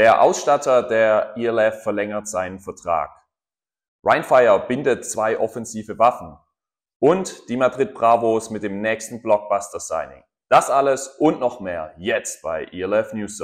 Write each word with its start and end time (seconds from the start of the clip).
Der 0.00 0.22
Ausstatter 0.22 0.82
der 0.82 1.34
ELF 1.36 1.82
verlängert 1.82 2.26
seinen 2.26 2.58
Vertrag. 2.58 3.10
Rheinfire 4.02 4.64
bindet 4.66 5.04
zwei 5.04 5.38
offensive 5.38 5.98
Waffen. 5.98 6.38
Und 7.00 7.50
die 7.50 7.58
Madrid 7.58 7.92
Bravos 7.92 8.48
mit 8.48 8.62
dem 8.62 8.80
nächsten 8.80 9.20
Blockbuster-Signing. 9.20 10.24
Das 10.48 10.70
alles 10.70 11.06
und 11.18 11.38
noch 11.38 11.60
mehr 11.60 11.92
jetzt 11.98 12.40
bei 12.40 12.64
ELF 12.72 13.12
News 13.12 13.36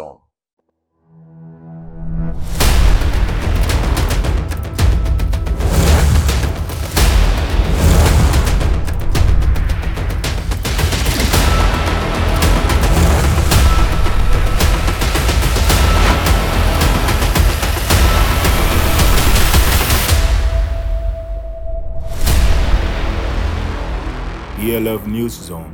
ELF 24.77 25.07
News 25.07 25.47
Zone, 25.47 25.73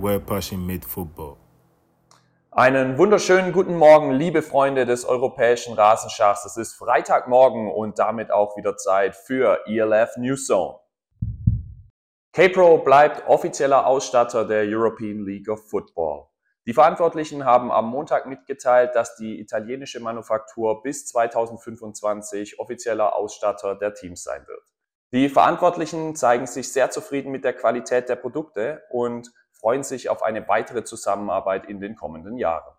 where 0.00 0.18
passion 0.18 0.66
meets 0.66 0.84
football. 0.84 1.36
Einen 2.50 2.98
wunderschönen 2.98 3.52
guten 3.52 3.76
Morgen, 3.76 4.10
liebe 4.10 4.42
Freunde 4.42 4.86
des 4.86 5.04
europäischen 5.04 5.74
Rasenschachs. 5.74 6.44
Es 6.44 6.56
ist 6.56 6.72
Freitagmorgen 6.72 7.70
und 7.70 8.00
damit 8.00 8.32
auch 8.32 8.56
wieder 8.56 8.76
Zeit 8.76 9.14
für 9.14 9.60
ELF 9.68 10.16
News 10.16 10.46
Zone. 10.48 10.80
K-Pro 12.32 12.78
bleibt 12.78 13.28
offizieller 13.28 13.86
Ausstatter 13.86 14.44
der 14.44 14.64
European 14.64 15.24
League 15.24 15.48
of 15.48 15.70
Football. 15.70 16.26
Die 16.66 16.74
Verantwortlichen 16.74 17.44
haben 17.44 17.70
am 17.70 17.88
Montag 17.88 18.26
mitgeteilt, 18.26 18.96
dass 18.96 19.14
die 19.14 19.38
italienische 19.38 20.00
Manufaktur 20.00 20.82
bis 20.82 21.06
2025 21.06 22.58
offizieller 22.58 23.14
Ausstatter 23.14 23.76
der 23.76 23.94
Teams 23.94 24.24
sein 24.24 24.44
wird. 24.48 24.64
Die 25.12 25.28
Verantwortlichen 25.28 26.14
zeigen 26.14 26.46
sich 26.46 26.72
sehr 26.72 26.90
zufrieden 26.90 27.32
mit 27.32 27.42
der 27.42 27.52
Qualität 27.52 28.08
der 28.08 28.14
Produkte 28.14 28.82
und 28.90 29.32
freuen 29.52 29.82
sich 29.82 30.08
auf 30.08 30.22
eine 30.22 30.46
weitere 30.46 30.84
Zusammenarbeit 30.84 31.66
in 31.66 31.80
den 31.80 31.96
kommenden 31.96 32.38
Jahren. 32.38 32.72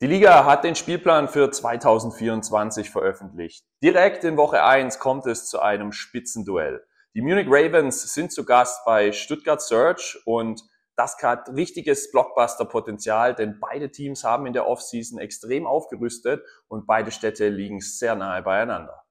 Die 0.00 0.08
Liga 0.08 0.44
hat 0.44 0.64
den 0.64 0.74
Spielplan 0.74 1.28
für 1.28 1.48
2024 1.52 2.90
veröffentlicht. 2.90 3.64
Direkt 3.84 4.24
in 4.24 4.36
Woche 4.36 4.64
1 4.64 4.98
kommt 4.98 5.26
es 5.26 5.48
zu 5.48 5.60
einem 5.60 5.92
Spitzenduell. 5.92 6.84
Die 7.14 7.22
Munich 7.22 7.46
Ravens 7.48 8.12
sind 8.12 8.32
zu 8.32 8.44
Gast 8.44 8.84
bei 8.84 9.12
Stuttgart 9.12 9.62
Search 9.62 10.20
und 10.24 10.60
das 10.96 11.16
hat 11.22 11.50
richtiges 11.50 12.10
Blockbuster-Potenzial, 12.10 13.36
denn 13.36 13.60
beide 13.60 13.92
Teams 13.92 14.24
haben 14.24 14.46
in 14.46 14.54
der 14.54 14.66
Offseason 14.66 15.20
extrem 15.20 15.68
aufgerüstet 15.68 16.44
und 16.66 16.88
beide 16.88 17.12
Städte 17.12 17.48
liegen 17.48 17.80
sehr 17.80 18.16
nahe 18.16 18.42
beieinander. 18.42 19.04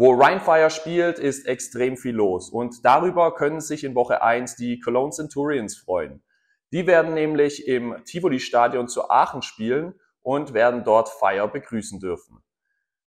Wo 0.00 0.12
Rheinfire 0.12 0.70
spielt, 0.70 1.18
ist 1.18 1.48
extrem 1.48 1.96
viel 1.96 2.14
los 2.14 2.50
und 2.50 2.84
darüber 2.84 3.34
können 3.34 3.60
sich 3.60 3.82
in 3.82 3.96
Woche 3.96 4.22
1 4.22 4.54
die 4.54 4.78
Cologne 4.78 5.10
Centurions 5.10 5.76
freuen. 5.76 6.22
Die 6.70 6.86
werden 6.86 7.14
nämlich 7.14 7.66
im 7.66 7.96
Tivoli-Stadion 8.04 8.86
zu 8.86 9.10
Aachen 9.10 9.42
spielen 9.42 9.98
und 10.22 10.54
werden 10.54 10.84
dort 10.84 11.08
Fire 11.08 11.48
begrüßen 11.48 11.98
dürfen. 11.98 12.40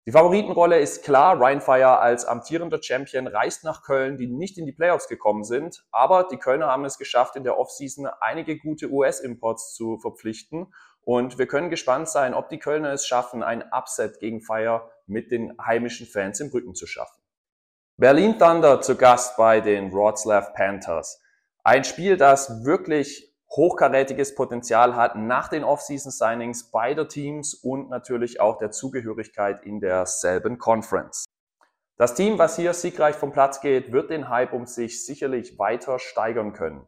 Die 0.05 0.13
Favoritenrolle 0.13 0.79
ist 0.79 1.03
klar, 1.03 1.41
Rheinfire 1.41 1.99
als 1.99 2.23
amtierender 2.23 2.81
Champion 2.81 3.27
reist 3.27 3.65
nach 3.65 3.83
Köln, 3.83 4.15
die 4.15 4.27
nicht 4.27 4.57
in 4.57 4.65
die 4.65 4.71
Playoffs 4.71 5.09
gekommen 5.09 5.43
sind, 5.43 5.83
aber 5.91 6.29
die 6.31 6.37
Kölner 6.37 6.67
haben 6.67 6.85
es 6.85 6.97
geschafft, 6.97 7.35
in 7.35 7.43
der 7.43 7.59
Offseason 7.59 8.07
einige 8.21 8.57
gute 8.57 8.89
US-Imports 8.89 9.73
zu 9.73 9.97
verpflichten 9.97 10.73
und 11.07 11.37
wir 11.37 11.47
können 11.47 11.69
gespannt 11.69 12.09
sein, 12.09 12.33
ob 12.33 12.49
die 12.49 12.59
Kölner 12.59 12.91
es 12.91 13.07
schaffen, 13.07 13.41
ein 13.41 13.63
Upset 13.71 14.19
gegen 14.19 14.41
Fire 14.41 14.91
mit 15.05 15.31
den 15.31 15.57
heimischen 15.57 16.05
Fans 16.05 16.41
im 16.41 16.49
Rücken 16.49 16.75
zu 16.75 16.85
schaffen. 16.85 17.21
Berlin 17.95 18.37
Thunder 18.37 18.81
zu 18.81 18.97
Gast 18.97 19.37
bei 19.37 19.61
den 19.61 19.93
Wroclaw 19.93 20.51
Panthers. 20.53 21.21
Ein 21.63 21.85
Spiel, 21.85 22.17
das 22.17 22.65
wirklich 22.65 23.33
hochkarätiges 23.55 24.35
Potenzial 24.35 24.97
hat 24.97 25.15
nach 25.15 25.47
den 25.47 25.63
Off-Season-Signings 25.63 26.71
beider 26.71 27.07
Teams 27.07 27.53
und 27.53 27.89
natürlich 27.89 28.41
auch 28.41 28.57
der 28.57 28.71
Zugehörigkeit 28.71 29.63
in 29.63 29.79
derselben 29.79 30.57
Conference. 30.57 31.23
Das 31.95 32.15
Team, 32.15 32.37
was 32.37 32.57
hier 32.57 32.73
siegreich 32.73 33.15
vom 33.15 33.31
Platz 33.31 33.61
geht, 33.61 33.93
wird 33.93 34.09
den 34.09 34.27
Hype 34.27 34.51
um 34.51 34.65
sich 34.65 35.05
sicherlich 35.05 35.57
weiter 35.57 35.99
steigern 35.99 36.51
können. 36.51 36.85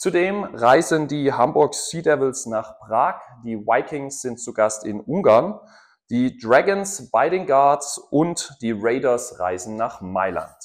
Zudem 0.00 0.44
reisen 0.44 1.08
die 1.08 1.30
Hamburg 1.30 1.74
Sea 1.74 2.00
Devils 2.00 2.46
nach 2.46 2.78
Prag, 2.78 3.20
die 3.44 3.58
Vikings 3.58 4.22
sind 4.22 4.40
zu 4.40 4.54
Gast 4.54 4.86
in 4.86 4.98
Ungarn, 4.98 5.60
die 6.08 6.38
Dragons 6.38 7.10
bei 7.10 7.28
den 7.28 7.44
Guards 7.44 7.98
und 8.10 8.56
die 8.62 8.72
Raiders 8.72 9.38
reisen 9.38 9.76
nach 9.76 10.00
Mailand. 10.00 10.56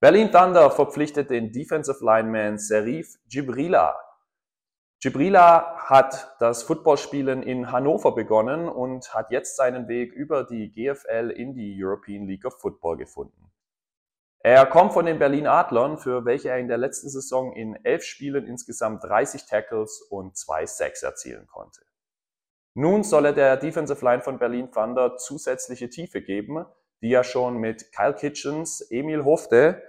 Berlin 0.00 0.30
Thunder 0.30 0.70
verpflichtet 0.70 1.30
den 1.30 1.50
Defensive 1.50 2.04
Lineman 2.04 2.58
Serif 2.58 3.16
Gibrila. 3.30 3.96
Gibrila 5.00 5.78
hat 5.78 6.36
das 6.38 6.62
Footballspielen 6.62 7.42
in 7.42 7.72
Hannover 7.72 8.14
begonnen 8.14 8.68
und 8.68 9.14
hat 9.14 9.30
jetzt 9.30 9.56
seinen 9.56 9.88
Weg 9.88 10.12
über 10.12 10.44
die 10.44 10.70
GFL 10.72 11.32
in 11.34 11.54
die 11.54 11.74
European 11.82 12.26
League 12.26 12.44
of 12.44 12.60
Football 12.60 12.98
gefunden. 12.98 13.50
Er 14.46 14.64
kommt 14.64 14.92
von 14.92 15.06
den 15.06 15.18
Berlin 15.18 15.48
Adlern, 15.48 15.98
für 15.98 16.24
welche 16.24 16.50
er 16.50 16.58
in 16.58 16.68
der 16.68 16.78
letzten 16.78 17.08
Saison 17.08 17.52
in 17.52 17.74
elf 17.84 18.04
Spielen 18.04 18.46
insgesamt 18.46 19.02
30 19.02 19.44
Tackles 19.46 20.00
und 20.02 20.36
zwei 20.36 20.66
Sacks 20.66 21.02
erzielen 21.02 21.48
konnte. 21.48 21.80
Nun 22.72 23.02
soll 23.02 23.26
er 23.26 23.32
der 23.32 23.56
Defensive 23.56 24.04
Line 24.04 24.22
von 24.22 24.38
Berlin 24.38 24.70
Thunder 24.70 25.16
zusätzliche 25.16 25.90
Tiefe 25.90 26.22
geben, 26.22 26.64
die 27.02 27.08
ja 27.08 27.24
schon 27.24 27.56
mit 27.56 27.90
Kyle 27.90 28.14
Kitchens, 28.14 28.82
Emil 28.88 29.24
Hofte, 29.24 29.82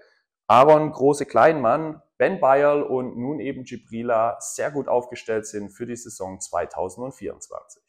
Aaron 0.48 0.92
Große-Kleinmann, 0.92 2.02
Ben 2.18 2.40
Bayerl 2.40 2.82
und 2.82 3.16
nun 3.16 3.40
eben 3.40 3.64
Gibrila 3.64 4.38
sehr 4.40 4.72
gut 4.72 4.88
aufgestellt 4.88 5.46
sind 5.46 5.70
für 5.70 5.86
die 5.86 5.96
Saison 5.96 6.40
2024. 6.40 7.87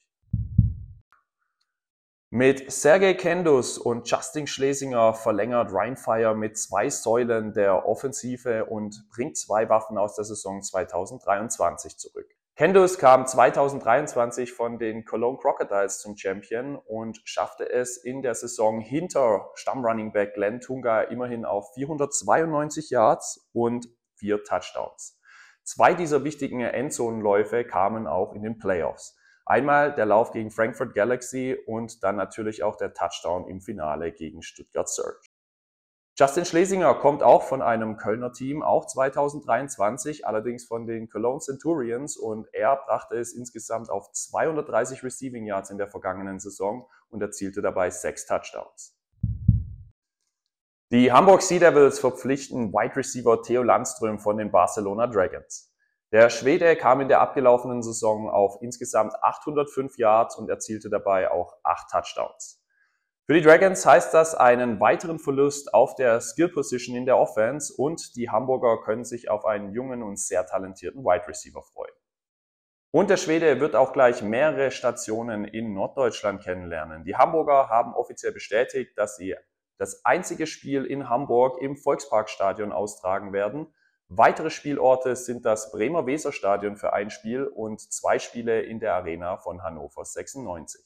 Mit 2.39 2.71
Sergei 2.71 3.15
Kendus 3.15 3.79
und 3.79 4.09
Justin 4.09 4.47
Schlesinger 4.47 5.13
verlängert 5.13 5.73
Rheinfire 5.73 6.37
mit 6.37 6.57
zwei 6.57 6.89
Säulen 6.89 7.53
der 7.53 7.89
Offensive 7.89 8.67
und 8.67 9.09
bringt 9.11 9.37
zwei 9.37 9.69
Waffen 9.69 9.99
aus 9.99 10.15
der 10.15 10.25
Saison 10.25 10.63
2023 10.63 11.97
zurück. 11.97 12.29
Kendus 12.55 12.97
kam 12.99 13.27
2023 13.27 14.53
von 14.53 14.79
den 14.79 15.05
Cologne 15.05 15.41
Crocodiles 15.41 15.99
zum 15.99 16.17
Champion 16.17 16.77
und 16.77 17.21
schaffte 17.25 17.69
es 17.69 17.97
in 17.97 18.23
der 18.23 18.37
Saison 18.37 18.79
hinter 18.79 19.51
Stammrunningback 19.55 20.35
Glenn 20.35 20.61
Tunga 20.61 21.01
immerhin 21.01 21.45
auf 21.45 21.75
492 21.75 22.91
Yards 22.91 23.51
und 23.53 23.89
vier 24.15 24.45
Touchdowns. 24.45 25.19
Zwei 25.65 25.93
dieser 25.93 26.23
wichtigen 26.23 26.61
Endzonenläufe 26.61 27.65
kamen 27.65 28.07
auch 28.07 28.33
in 28.33 28.45
den 28.45 28.59
Playoffs. 28.59 29.18
Einmal 29.49 29.95
der 29.95 30.05
Lauf 30.05 30.33
gegen 30.33 30.51
Frankfurt 30.51 30.95
Galaxy 30.95 31.57
und 31.67 32.05
dann 32.05 32.17
natürlich 32.17 32.63
auch 32.63 32.77
der 32.77 32.93
Touchdown 32.93 33.49
im 33.49 33.63
Finale 33.63 34.13
gegen 34.13 34.43
Stuttgart 34.43 34.91
Surge. 34.91 35.27
Justin 36.19 36.45
Schlesinger 36.45 36.95
kommt 36.97 37.23
auch 37.23 37.45
von 37.45 37.63
einem 37.63 37.97
Kölner 37.97 38.31
Team, 38.31 38.63
auch 38.63 38.85
2023, 38.87 40.27
allerdings 40.27 40.67
von 40.67 40.87
den 40.87 41.09
Cologne 41.09 41.41
Centurions 41.41 42.19
und 42.19 42.47
er 42.53 42.77
brachte 42.77 43.17
es 43.17 43.33
insgesamt 43.33 43.89
auf 43.89 44.13
230 44.13 45.03
Receiving 45.03 45.47
Yards 45.47 45.71
in 45.71 45.79
der 45.79 45.89
vergangenen 45.89 46.41
Saison 46.41 46.87
und 47.09 47.23
erzielte 47.23 47.63
dabei 47.63 47.89
sechs 47.89 48.27
Touchdowns. 48.27 48.99
Die 50.91 51.11
Hamburg 51.11 51.41
Sea 51.41 51.59
Devils 51.59 52.01
verpflichten 52.01 52.71
Wide 52.75 52.97
Receiver 52.97 53.43
Theo 53.43 53.63
Landström 53.63 54.19
von 54.19 54.37
den 54.37 54.51
Barcelona 54.51 55.07
Dragons. 55.07 55.68
Der 56.11 56.31
Schwede 56.31 56.75
kam 56.75 57.03
in 57.03 57.09
der 57.09 57.21
abgelaufenen 57.21 57.83
Saison 57.83 58.31
auf 58.31 58.63
insgesamt 58.63 59.13
805 59.23 59.99
Yards 59.99 60.37
und 60.37 60.49
erzielte 60.49 60.89
dabei 60.89 61.31
auch 61.31 61.55
acht 61.63 61.91
Touchdowns. 61.91 62.65
Für 63.27 63.35
die 63.35 63.43
Dragons 63.43 63.85
heißt 63.85 64.15
das 64.15 64.35
einen 64.35 64.81
weiteren 64.81 65.19
Verlust 65.19 65.75
auf 65.75 65.97
der 65.97 66.23
Skill 66.23 66.49
Position 66.49 66.97
in 66.97 67.05
der 67.05 67.19
Offense 67.19 67.75
und 67.77 68.17
die 68.17 68.31
Hamburger 68.31 68.81
können 68.81 69.05
sich 69.05 69.29
auf 69.29 69.45
einen 69.45 69.75
jungen 69.75 70.03
und 70.03 70.19
sehr 70.19 70.47
talentierten 70.47 71.05
Wide 71.05 71.29
Receiver 71.29 71.63
freuen. 71.63 71.93
Und 72.91 73.11
der 73.11 73.19
Schwede 73.19 73.61
wird 73.61 73.77
auch 73.77 73.93
gleich 73.93 74.23
mehrere 74.23 74.71
Stationen 74.71 75.45
in 75.45 75.75
Norddeutschland 75.75 76.43
kennenlernen. 76.43 77.05
Die 77.05 77.17
Hamburger 77.17 77.69
haben 77.69 77.93
offiziell 77.93 78.33
bestätigt, 78.33 78.97
dass 78.97 79.17
sie 79.17 79.37
das 79.77 80.07
einzige 80.07 80.47
Spiel 80.47 80.87
in 80.87 81.11
Hamburg 81.11 81.61
im 81.61 81.77
Volksparkstadion 81.77 82.73
austragen 82.73 83.35
werden 83.35 83.75
Weitere 84.11 84.49
Spielorte 84.49 85.17
sind 85.17 85.45
das 85.45 85.71
Bremer 85.71 86.07
Weserstadion 86.07 86.77
für 86.77 86.95
ein 86.95 87.11
Spiel 87.11 87.45
und 87.45 87.81
zwei 87.81 88.19
Spiele 88.19 88.63
in 88.63 88.81
der 88.81 88.95
Arena 88.95 89.37
von 89.37 89.63
Hannover 89.63 90.03
96. 90.03 90.83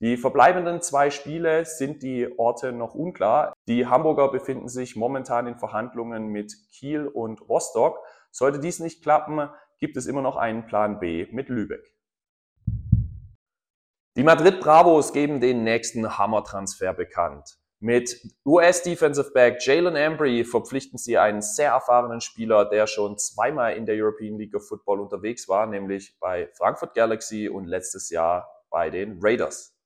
Die 0.00 0.18
verbleibenden 0.18 0.82
zwei 0.82 1.08
Spiele 1.08 1.64
sind 1.64 2.02
die 2.02 2.28
Orte 2.38 2.72
noch 2.72 2.94
unklar. 2.94 3.54
Die 3.68 3.86
Hamburger 3.86 4.30
befinden 4.30 4.68
sich 4.68 4.96
momentan 4.96 5.46
in 5.46 5.56
Verhandlungen 5.56 6.26
mit 6.26 6.54
Kiel 6.72 7.06
und 7.06 7.40
Rostock. 7.48 7.98
Sollte 8.30 8.58
dies 8.58 8.80
nicht 8.80 9.02
klappen, 9.02 9.48
gibt 9.78 9.96
es 9.96 10.06
immer 10.06 10.20
noch 10.20 10.36
einen 10.36 10.66
Plan 10.66 10.98
B 10.98 11.28
mit 11.30 11.48
Lübeck. 11.48 11.94
Die 14.14 14.24
Madrid 14.24 14.60
Bravos 14.60 15.14
geben 15.14 15.40
den 15.40 15.64
nächsten 15.64 16.18
Hammer-Transfer 16.18 16.92
bekannt. 16.92 17.61
Mit 17.84 18.24
US-Defensive 18.46 19.32
Back 19.32 19.58
Jalen 19.66 19.96
Ambry 19.96 20.44
verpflichten 20.44 20.98
sie 20.98 21.18
einen 21.18 21.42
sehr 21.42 21.72
erfahrenen 21.72 22.20
Spieler, 22.20 22.64
der 22.64 22.86
schon 22.86 23.18
zweimal 23.18 23.76
in 23.76 23.86
der 23.86 23.96
European 23.96 24.38
League 24.38 24.54
of 24.54 24.68
Football 24.68 25.00
unterwegs 25.00 25.48
war, 25.48 25.66
nämlich 25.66 26.16
bei 26.20 26.48
Frankfurt 26.56 26.94
Galaxy 26.94 27.48
und 27.48 27.64
letztes 27.64 28.08
Jahr 28.10 28.48
bei 28.70 28.88
den 28.88 29.18
Raiders. 29.20 29.76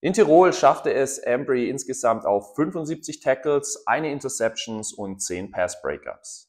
In 0.00 0.12
Tirol 0.12 0.52
schaffte 0.52 0.94
es 0.94 1.20
Ambry 1.26 1.68
insgesamt 1.68 2.24
auf 2.26 2.54
75 2.54 3.18
Tackles, 3.18 3.82
eine 3.88 4.12
Interceptions 4.12 4.92
und 4.92 5.20
10 5.20 5.50
Pass 5.50 5.82
Breakups. 5.82 6.48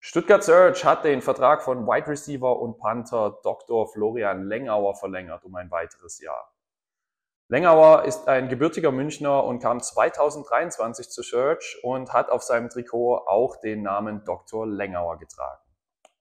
Stuttgart 0.00 0.42
Surge 0.42 0.82
hat 0.82 1.04
den 1.04 1.22
Vertrag 1.22 1.62
von 1.62 1.86
Wide 1.86 2.08
Receiver 2.08 2.58
und 2.58 2.78
Panther 2.78 3.38
Dr. 3.44 3.86
Florian 3.92 4.48
Lengauer 4.48 4.96
verlängert 4.96 5.44
um 5.44 5.54
ein 5.54 5.70
weiteres 5.70 6.20
Jahr. 6.20 6.53
Lengauer 7.48 8.04
ist 8.04 8.26
ein 8.26 8.48
gebürtiger 8.48 8.90
Münchner 8.90 9.44
und 9.44 9.58
kam 9.58 9.78
2023 9.78 11.10
zu 11.10 11.22
Surge 11.22 11.78
und 11.82 12.10
hat 12.14 12.30
auf 12.30 12.42
seinem 12.42 12.70
Trikot 12.70 13.16
auch 13.26 13.60
den 13.60 13.82
Namen 13.82 14.24
Dr. 14.24 14.66
Lengauer 14.66 15.18
getragen. 15.18 15.60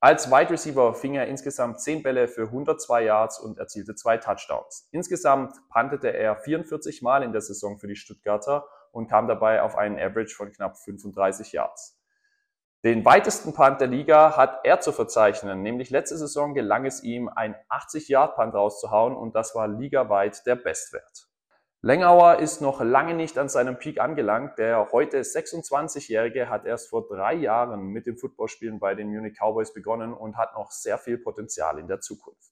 Als 0.02 0.30
Wide 0.30 0.50
Receiver 0.50 0.94
fing 0.94 1.16
er 1.16 1.28
insgesamt 1.28 1.80
10 1.80 2.04
Bälle 2.04 2.28
für 2.28 2.48
102 2.48 3.06
Yards 3.06 3.40
und 3.40 3.58
erzielte 3.58 3.96
zwei 3.96 4.18
Touchdowns. 4.18 4.90
Insgesamt 4.92 5.56
pantete 5.70 6.10
er 6.10 6.36
44 6.36 7.02
Mal 7.02 7.24
in 7.24 7.32
der 7.32 7.40
Saison 7.40 7.78
für 7.78 7.88
die 7.88 7.96
Stuttgarter 7.96 8.68
und 8.92 9.08
kam 9.08 9.30
dabei 9.30 9.62
auf 9.62 9.78
einen 9.78 9.98
Average 9.98 10.36
von 10.36 10.52
knapp 10.52 10.78
35 10.78 11.54
Yards. 11.54 12.03
Den 12.84 13.06
weitesten 13.06 13.54
Punt 13.54 13.80
der 13.80 13.88
Liga 13.88 14.36
hat 14.36 14.60
er 14.66 14.82
zu 14.82 14.92
verzeichnen, 14.92 15.62
nämlich 15.62 15.90
letzte 15.90 16.18
Saison 16.18 16.54
gelang 16.54 16.86
es 16.86 17.02
ihm, 17.02 17.30
ein 17.30 17.56
80-Yard-Punt 17.70 18.54
rauszuhauen 18.54 19.16
und 19.16 19.36
das 19.36 19.56
war 19.56 19.70
ligaweit 19.70 20.46
der 20.46 20.58
Bestwert. 20.58 21.30
Lengauer 21.82 22.40
ist 22.40 22.60
noch 22.60 22.82
lange 22.82 23.14
nicht 23.14 23.38
an 23.38 23.48
seinem 23.48 23.78
Peak 23.78 24.02
angelangt. 24.02 24.58
Der 24.58 24.92
heute 24.92 25.22
26-Jährige 25.22 26.50
hat 26.50 26.66
erst 26.66 26.90
vor 26.90 27.08
drei 27.08 27.34
Jahren 27.36 27.88
mit 27.88 28.06
dem 28.06 28.18
Footballspielen 28.18 28.80
bei 28.80 28.96
den 28.96 29.08
Munich 29.08 29.38
Cowboys 29.40 29.74
begonnen 29.74 30.14
und 30.14 30.36
hat 30.36 30.54
noch 30.54 30.72
sehr 30.72 30.98
viel 30.98 31.18
Potenzial 31.18 31.80
in 31.80 31.88
der 31.88 32.02
Zukunft. 32.02 32.52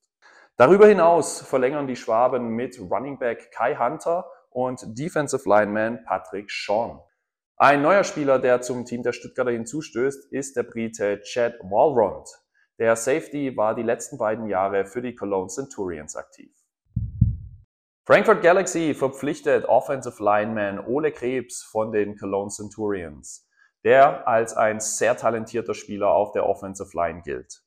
Darüber 0.55 0.87
hinaus 0.87 1.41
verlängern 1.41 1.87
die 1.87 1.97
Schwaben 1.97 2.49
mit 2.49 2.79
Running 2.79 3.19
Back 3.19 3.51
Kai 3.51 3.75
Hunter 3.75 4.29
und 4.49 4.81
Defensive 4.97 5.47
Lineman 5.47 6.05
Patrick 6.05 6.49
Sean. 6.49 7.01
Ein 7.63 7.83
neuer 7.83 8.03
Spieler, 8.03 8.39
der 8.39 8.61
zum 8.61 8.85
Team 8.85 9.03
der 9.03 9.13
Stuttgarter 9.13 9.51
hinzustößt, 9.51 10.33
ist 10.33 10.55
der 10.55 10.63
Brite 10.63 11.21
Chad 11.21 11.59
Walrond. 11.59 12.27
Der 12.79 12.95
Safety 12.95 13.55
war 13.55 13.75
die 13.75 13.83
letzten 13.83 14.17
beiden 14.17 14.47
Jahre 14.47 14.83
für 14.83 15.03
die 15.03 15.13
Cologne 15.13 15.47
Centurions 15.47 16.15
aktiv. 16.15 16.51
Frankfurt 18.03 18.41
Galaxy 18.41 18.95
verpflichtet 18.95 19.65
Offensive 19.65 20.23
Lineman 20.23 20.79
Ole 20.87 21.11
Krebs 21.11 21.61
von 21.61 21.91
den 21.91 22.17
Cologne 22.17 22.49
Centurions, 22.49 23.47
der 23.83 24.27
als 24.27 24.57
ein 24.57 24.79
sehr 24.79 25.15
talentierter 25.15 25.75
Spieler 25.75 26.09
auf 26.09 26.31
der 26.31 26.47
Offensive 26.47 26.97
Line 26.97 27.21
gilt. 27.21 27.61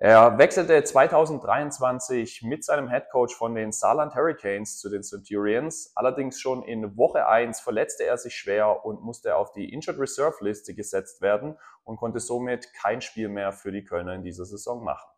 Er 0.00 0.38
wechselte 0.38 0.84
2023 0.84 2.42
mit 2.44 2.64
seinem 2.64 2.86
Headcoach 2.86 3.34
von 3.34 3.56
den 3.56 3.72
Saarland 3.72 4.14
Hurricanes 4.14 4.78
zu 4.78 4.88
den 4.88 5.02
Centurions. 5.02 5.90
Allerdings 5.96 6.40
schon 6.40 6.62
in 6.62 6.96
Woche 6.96 7.26
1 7.26 7.58
verletzte 7.58 8.04
er 8.04 8.16
sich 8.16 8.36
schwer 8.36 8.84
und 8.84 9.02
musste 9.02 9.34
auf 9.34 9.50
die 9.50 9.72
Injured 9.72 9.98
Reserve 9.98 10.36
Liste 10.40 10.72
gesetzt 10.72 11.20
werden 11.20 11.58
und 11.82 11.96
konnte 11.96 12.20
somit 12.20 12.72
kein 12.74 13.00
Spiel 13.00 13.28
mehr 13.28 13.50
für 13.50 13.72
die 13.72 13.82
Kölner 13.82 14.14
in 14.14 14.22
dieser 14.22 14.44
Saison 14.44 14.84
machen. 14.84 15.10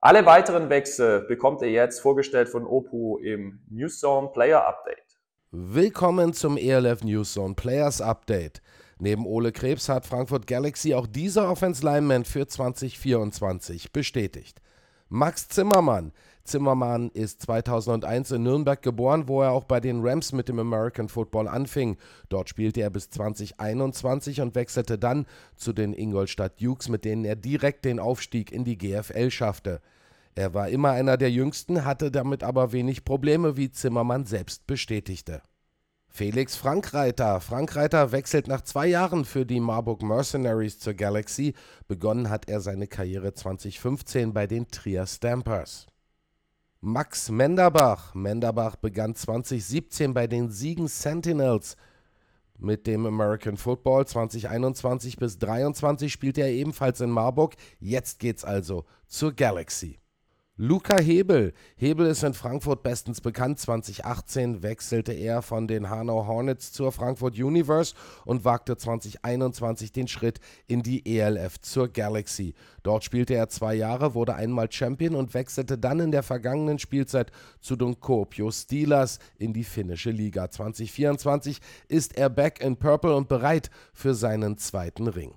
Alle 0.00 0.24
weiteren 0.24 0.70
Wechsel 0.70 1.20
bekommt 1.26 1.60
ihr 1.60 1.70
jetzt 1.70 2.00
vorgestellt 2.00 2.48
von 2.48 2.66
Opu 2.66 3.18
im 3.18 3.66
Newszone 3.68 4.28
Player 4.28 4.66
Update. 4.66 5.20
Willkommen 5.50 6.32
zum 6.32 6.56
ELF 6.56 7.04
Newszone 7.04 7.54
Players 7.54 8.00
Update. 8.00 8.62
Neben 8.98 9.26
Ole 9.26 9.52
Krebs 9.52 9.88
hat 9.88 10.06
Frankfurt 10.06 10.46
Galaxy 10.46 10.94
auch 10.94 11.06
dieser 11.06 11.50
Offense 11.50 11.84
Lineman 11.84 12.24
für 12.24 12.46
2024 12.46 13.92
bestätigt. 13.92 14.60
Max 15.08 15.48
Zimmermann. 15.48 16.12
Zimmermann 16.44 17.10
ist 17.10 17.40
2001 17.42 18.32
in 18.32 18.42
Nürnberg 18.42 18.82
geboren, 18.82 19.28
wo 19.28 19.42
er 19.42 19.52
auch 19.52 19.64
bei 19.64 19.80
den 19.80 20.00
Rams 20.04 20.32
mit 20.32 20.48
dem 20.48 20.58
American 20.58 21.08
Football 21.08 21.48
anfing. 21.48 21.96
Dort 22.28 22.50
spielte 22.50 22.82
er 22.82 22.90
bis 22.90 23.10
2021 23.10 24.40
und 24.40 24.54
wechselte 24.54 24.98
dann 24.98 25.26
zu 25.56 25.72
den 25.72 25.94
Ingolstadt 25.94 26.60
Dukes, 26.60 26.88
mit 26.88 27.04
denen 27.04 27.24
er 27.24 27.36
direkt 27.36 27.84
den 27.84 27.98
Aufstieg 27.98 28.52
in 28.52 28.64
die 28.64 28.76
GFL 28.76 29.30
schaffte. 29.30 29.80
Er 30.34 30.52
war 30.52 30.68
immer 30.68 30.90
einer 30.90 31.16
der 31.16 31.30
Jüngsten, 31.30 31.84
hatte 31.84 32.10
damit 32.10 32.42
aber 32.42 32.72
wenig 32.72 33.04
Probleme, 33.04 33.56
wie 33.56 33.70
Zimmermann 33.70 34.24
selbst 34.24 34.66
bestätigte. 34.66 35.42
Felix 36.16 36.54
Frankreiter. 36.54 37.40
Frankreiter 37.40 38.12
wechselt 38.12 38.46
nach 38.46 38.60
zwei 38.60 38.86
Jahren 38.86 39.24
für 39.24 39.44
die 39.44 39.58
Marburg 39.58 40.00
Mercenaries 40.00 40.78
zur 40.78 40.94
Galaxy. 40.94 41.54
Begonnen 41.88 42.30
hat 42.30 42.48
er 42.48 42.60
seine 42.60 42.86
Karriere 42.86 43.34
2015 43.34 44.32
bei 44.32 44.46
den 44.46 44.68
Trier 44.68 45.08
Stampers. 45.08 45.88
Max 46.80 47.32
Menderbach. 47.32 48.14
Menderbach 48.14 48.76
begann 48.76 49.16
2017 49.16 50.14
bei 50.14 50.28
den 50.28 50.52
Siegen 50.52 50.86
Sentinels. 50.86 51.74
Mit 52.58 52.86
dem 52.86 53.06
American 53.06 53.56
Football 53.56 54.06
2021 54.06 55.16
bis 55.16 55.32
2023 55.32 56.12
spielte 56.12 56.42
er 56.42 56.52
ebenfalls 56.52 57.00
in 57.00 57.10
Marburg. 57.10 57.56
Jetzt 57.80 58.20
geht's 58.20 58.44
also 58.44 58.84
zur 59.08 59.32
Galaxy. 59.32 59.98
Luca 60.56 61.00
Hebel. 61.00 61.52
Hebel 61.74 62.06
ist 62.06 62.22
in 62.22 62.32
Frankfurt 62.32 62.84
bestens 62.84 63.20
bekannt. 63.20 63.58
2018 63.58 64.62
wechselte 64.62 65.12
er 65.12 65.42
von 65.42 65.66
den 65.66 65.90
Hanau 65.90 66.28
Hornets 66.28 66.70
zur 66.70 66.92
Frankfurt 66.92 67.36
Universe 67.36 67.92
und 68.24 68.44
wagte 68.44 68.76
2021 68.76 69.90
den 69.90 70.06
Schritt 70.06 70.38
in 70.68 70.84
die 70.84 71.18
ELF 71.18 71.60
zur 71.60 71.88
Galaxy. 71.88 72.54
Dort 72.84 73.02
spielte 73.02 73.34
er 73.34 73.48
zwei 73.48 73.74
Jahre, 73.74 74.14
wurde 74.14 74.36
einmal 74.36 74.70
Champion 74.70 75.16
und 75.16 75.34
wechselte 75.34 75.76
dann 75.76 75.98
in 75.98 76.12
der 76.12 76.22
vergangenen 76.22 76.78
Spielzeit 76.78 77.32
zu 77.60 77.74
den 77.74 77.98
Kuopio 77.98 78.52
Steelers 78.52 79.18
in 79.38 79.52
die 79.54 79.64
finnische 79.64 80.12
Liga. 80.12 80.48
2024 80.48 81.58
ist 81.88 82.16
er 82.16 82.30
back 82.30 82.60
in 82.60 82.76
Purple 82.76 83.16
und 83.16 83.28
bereit 83.28 83.70
für 83.92 84.14
seinen 84.14 84.56
zweiten 84.56 85.08
Ring. 85.08 85.36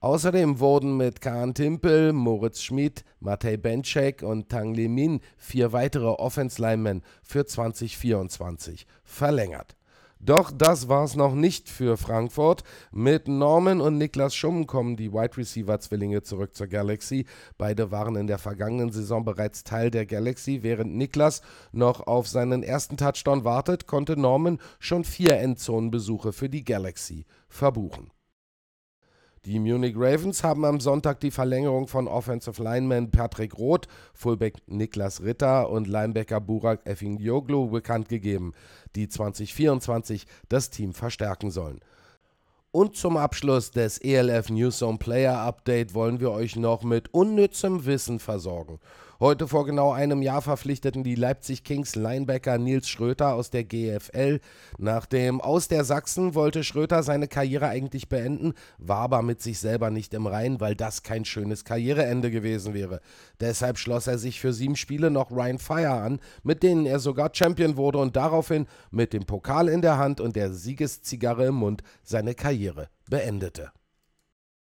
Außerdem 0.00 0.60
wurden 0.60 0.96
mit 0.96 1.20
Kahn 1.20 1.54
Timpel, 1.54 2.12
Moritz 2.12 2.62
Schmid, 2.62 3.04
Matej 3.18 3.56
Benczek 3.56 4.22
und 4.22 4.48
Tang 4.48 4.72
Lemin 4.72 5.18
vier 5.36 5.72
weitere 5.72 6.06
Offense-Linemen 6.06 7.02
für 7.24 7.44
2024 7.44 8.86
verlängert. 9.02 9.76
Doch 10.20 10.52
das 10.52 10.88
war's 10.88 11.16
noch 11.16 11.34
nicht 11.34 11.68
für 11.68 11.96
Frankfurt. 11.96 12.62
Mit 12.92 13.26
Norman 13.26 13.80
und 13.80 13.98
Niklas 13.98 14.36
Schumm 14.36 14.68
kommen 14.68 14.96
die 14.96 15.12
Wide 15.12 15.36
Receiver 15.36 15.80
Zwillinge 15.80 16.22
zurück 16.22 16.54
zur 16.54 16.68
Galaxy. 16.68 17.26
Beide 17.56 17.90
waren 17.90 18.14
in 18.14 18.28
der 18.28 18.38
vergangenen 18.38 18.92
Saison 18.92 19.24
bereits 19.24 19.64
Teil 19.64 19.90
der 19.90 20.06
Galaxy. 20.06 20.62
Während 20.62 20.94
Niklas 20.94 21.42
noch 21.72 22.06
auf 22.06 22.28
seinen 22.28 22.62
ersten 22.62 22.96
Touchdown 22.96 23.42
wartet, 23.42 23.88
konnte 23.88 24.16
Norman 24.16 24.60
schon 24.78 25.02
vier 25.02 25.38
Endzonenbesuche 25.38 26.32
für 26.32 26.48
die 26.48 26.64
Galaxy 26.64 27.24
verbuchen. 27.48 28.12
Die 29.48 29.60
Munich 29.60 29.94
Ravens 29.96 30.44
haben 30.44 30.66
am 30.66 30.78
Sonntag 30.78 31.20
die 31.20 31.30
Verlängerung 31.30 31.88
von 31.88 32.06
Offensive 32.06 32.62
Lineman 32.62 33.10
Patrick 33.10 33.56
Roth, 33.56 33.88
Fullback 34.12 34.56
Niklas 34.66 35.22
Ritter 35.22 35.70
und 35.70 35.88
Linebacker 35.88 36.38
Burak 36.38 36.84
Effindioglu 36.84 37.70
bekannt 37.70 38.10
gegeben, 38.10 38.52
die 38.94 39.08
2024 39.08 40.26
das 40.50 40.68
Team 40.68 40.92
verstärken 40.92 41.50
sollen. 41.50 41.80
Und 42.72 42.96
zum 42.96 43.16
Abschluss 43.16 43.70
des 43.70 43.96
ELF 43.96 44.50
Newzone 44.50 44.98
Player 44.98 45.38
Update 45.38 45.94
wollen 45.94 46.20
wir 46.20 46.30
euch 46.30 46.54
noch 46.54 46.82
mit 46.82 47.14
unnützem 47.14 47.86
Wissen 47.86 48.18
versorgen. 48.18 48.78
Heute 49.20 49.48
vor 49.48 49.66
genau 49.66 49.90
einem 49.90 50.22
Jahr 50.22 50.42
verpflichteten 50.42 51.02
die 51.02 51.16
Leipzig 51.16 51.64
Kings 51.64 51.96
Linebacker 51.96 52.56
Nils 52.56 52.88
Schröter 52.88 53.34
aus 53.34 53.50
der 53.50 53.64
GFL. 53.64 54.38
Nach 54.78 55.06
dem 55.06 55.40
Aus 55.40 55.66
der 55.66 55.82
Sachsen 55.82 56.36
wollte 56.36 56.62
Schröter 56.62 57.02
seine 57.02 57.26
Karriere 57.26 57.66
eigentlich 57.66 58.08
beenden, 58.08 58.54
war 58.78 58.98
aber 58.98 59.22
mit 59.22 59.42
sich 59.42 59.58
selber 59.58 59.90
nicht 59.90 60.14
im 60.14 60.28
Reinen, 60.28 60.60
weil 60.60 60.76
das 60.76 61.02
kein 61.02 61.24
schönes 61.24 61.64
Karriereende 61.64 62.30
gewesen 62.30 62.74
wäre. 62.74 63.00
Deshalb 63.40 63.78
schloss 63.78 64.06
er 64.06 64.18
sich 64.18 64.40
für 64.40 64.52
sieben 64.52 64.76
Spiele 64.76 65.10
noch 65.10 65.32
Ryan 65.32 65.58
Fire 65.58 66.00
an, 66.00 66.20
mit 66.44 66.62
denen 66.62 66.86
er 66.86 67.00
sogar 67.00 67.30
Champion 67.32 67.76
wurde 67.76 67.98
und 67.98 68.14
daraufhin 68.14 68.68
mit 68.92 69.12
dem 69.12 69.26
Pokal 69.26 69.68
in 69.68 69.82
der 69.82 69.98
Hand 69.98 70.20
und 70.20 70.36
der 70.36 70.52
Siegeszigarre 70.52 71.46
im 71.46 71.56
Mund 71.56 71.82
seine 72.04 72.36
Karriere 72.36 72.88
beendete. 73.10 73.72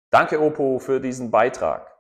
Danke, 0.08 0.40
Opo, 0.40 0.78
für 0.78 0.98
diesen 0.98 1.30
Beitrag. 1.30 1.99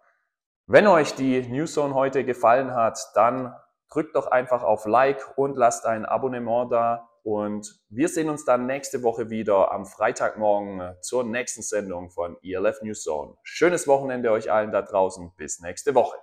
Wenn 0.72 0.86
euch 0.86 1.16
die 1.16 1.42
Newszone 1.42 1.96
heute 1.96 2.24
gefallen 2.24 2.72
hat, 2.76 2.96
dann 3.14 3.52
drückt 3.92 4.14
doch 4.14 4.28
einfach 4.28 4.62
auf 4.62 4.86
Like 4.86 5.36
und 5.36 5.56
lasst 5.56 5.84
ein 5.84 6.04
Abonnement 6.06 6.70
da. 6.70 7.08
Und 7.24 7.80
wir 7.88 8.08
sehen 8.08 8.30
uns 8.30 8.44
dann 8.44 8.66
nächste 8.66 9.02
Woche 9.02 9.30
wieder 9.30 9.72
am 9.72 9.84
Freitagmorgen 9.84 10.94
zur 11.00 11.24
nächsten 11.24 11.62
Sendung 11.62 12.10
von 12.10 12.36
ELF 12.44 12.82
Newszone. 12.82 13.36
Schönes 13.42 13.88
Wochenende 13.88 14.30
euch 14.30 14.52
allen 14.52 14.70
da 14.70 14.82
draußen. 14.82 15.32
Bis 15.36 15.58
nächste 15.58 15.96
Woche. 15.96 16.16